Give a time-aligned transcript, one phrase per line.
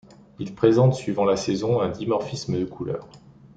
[0.39, 3.07] Il présente suivant la saison un dimorphisme de couleur.